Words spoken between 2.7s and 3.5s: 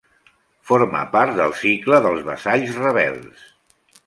rebels.